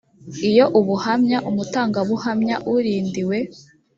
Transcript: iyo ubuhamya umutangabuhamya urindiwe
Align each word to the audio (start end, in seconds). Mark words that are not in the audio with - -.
iyo 0.49 0.65
ubuhamya 0.79 1.37
umutangabuhamya 1.49 2.55
urindiwe 2.73 3.37